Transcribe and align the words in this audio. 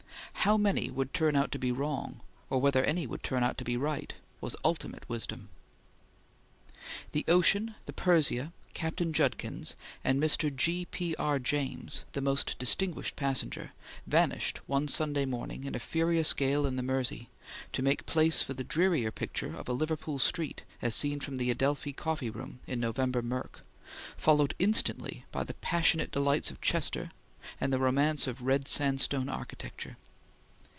How 0.45 0.57
many 0.57 0.89
would 0.89 1.13
turn 1.13 1.35
out 1.35 1.51
to 1.51 1.59
be 1.59 1.71
wrong 1.71 2.19
whether 2.47 2.83
any 2.83 3.05
could 3.05 3.21
turn 3.21 3.43
out 3.43 3.61
right, 3.77 4.11
was 4.39 4.55
ultimate 4.65 5.07
wisdom. 5.07 5.49
The 7.11 7.23
ocean, 7.27 7.75
the 7.85 7.93
Persia, 7.93 8.51
Captain 8.73 9.13
Judkins, 9.13 9.75
and 10.03 10.19
Mr. 10.19 10.53
G. 10.53 10.85
P. 10.85 11.13
R. 11.19 11.37
James, 11.37 12.05
the 12.13 12.21
most 12.21 12.57
distinguished 12.57 13.15
passenger, 13.15 13.71
vanished 14.07 14.61
one 14.67 14.87
Sunday 14.87 15.25
morning 15.25 15.65
in 15.65 15.75
a 15.75 15.79
furious 15.79 16.33
gale 16.33 16.65
in 16.65 16.75
the 16.75 16.81
Mersey, 16.81 17.29
to 17.71 17.83
make 17.83 18.07
place 18.07 18.41
for 18.41 18.55
the 18.55 18.63
drearier 18.63 19.11
picture 19.11 19.55
of 19.55 19.69
a 19.69 19.73
Liverpool 19.73 20.17
street 20.17 20.63
as 20.81 20.95
seen 20.95 21.19
from 21.19 21.37
the 21.37 21.51
Adelphi 21.51 21.93
coffee 21.93 22.31
room 22.31 22.59
in 22.65 22.79
November 22.79 23.21
murk, 23.21 23.63
followed 24.17 24.55
instantly 24.57 25.23
by 25.31 25.43
the 25.43 25.53
passionate 25.55 26.09
delights 26.09 26.49
of 26.49 26.59
Chester 26.61 27.11
and 27.59 27.71
the 27.71 27.77
romance 27.77 28.25
of 28.25 28.41
red 28.41 28.67
sandstone 28.67 29.29
architecture. 29.29 29.97